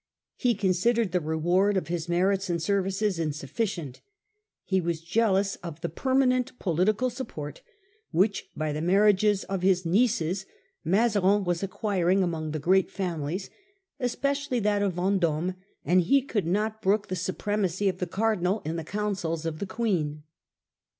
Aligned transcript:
He 0.35 0.55
considered 0.55 1.11
the 1.11 1.19
reward 1.19 1.77
of 1.77 1.87
his 1.87 2.09
merits 2.09 2.49
and 2.49 2.59
services 2.59 3.19
insufficient; 3.19 4.01
he 4.63 4.81
was 4.81 4.99
jealous 4.99 5.57
of 5.57 5.81
the 5.81 5.89
permanent 5.89 6.57
political 6.57 7.11
support 7.11 7.61
which, 8.09 8.49
by 8.57 8.71
the 8.73 8.81
marriages 8.81 9.43
of 9.43 9.61
his 9.61 9.85
nieces, 9.85 10.47
Mazarin 10.83 11.43
was 11.43 11.61
acquiring 11.61 12.23
among 12.23 12.49
the 12.49 12.57
great 12.57 12.89
families, 12.89 13.51
especially 13.99 14.59
that 14.61 14.81
of 14.81 14.93
Vendome, 14.93 15.53
and 15.85 16.01
he 16.01 16.23
could 16.23 16.47
not 16.47 16.81
brook 16.81 17.07
the 17.07 17.15
supremacy 17.15 17.87
of 17.87 17.99
the 17.99 18.07
Cardinal 18.07 18.63
in 18.65 18.77
the 18.77 18.83
councils 18.83 19.45
of 19.45 19.59
the 19.59 19.67
Queen. 19.67 20.23